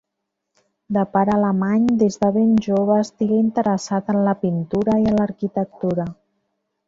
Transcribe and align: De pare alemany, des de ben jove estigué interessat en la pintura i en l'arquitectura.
De 0.95 1.01
pare 1.15 1.33
alemany, 1.33 1.83
des 2.03 2.17
de 2.23 2.29
ben 2.37 2.55
jove 2.67 2.97
estigué 3.03 3.37
interessat 3.41 4.09
en 4.15 4.19
la 4.29 4.35
pintura 4.45 4.97
i 5.03 5.07
en 5.11 5.19
l'arquitectura. 5.21 6.07